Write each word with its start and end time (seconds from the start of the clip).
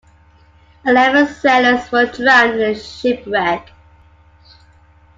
Eleven 0.83 1.27
sailors 1.27 1.91
were 1.91 2.07
drowned 2.07 2.59
in 2.59 2.73
the 2.73 2.73
shipwreck. 2.79 3.69